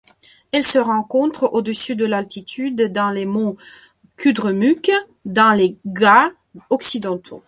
[0.51, 3.55] Elle se rencontre au-dessus de d'altitude dans les monts
[4.17, 4.89] Kudremukh
[5.25, 6.31] dans les Ghats
[6.71, 7.39] occidentaux.